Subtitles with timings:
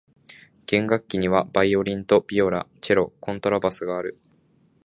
[0.65, 4.19] 弦楽器にはバイオリンとビオラ、チェロ、コントラバスがある。